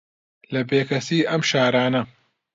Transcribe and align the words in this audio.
لە 0.53 0.61
بێکەسی 0.69 1.27
ئەم 1.29 1.41
شارانە 1.49 2.01